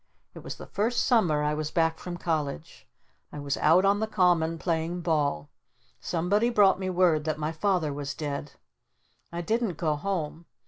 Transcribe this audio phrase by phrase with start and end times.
[0.33, 2.87] It was the first Summer I was back from College.
[3.31, 5.51] I was out on the Common playing ball.
[5.99, 8.53] Somebody brought me word that my Father was dead.
[9.31, 10.47] I didn't go home.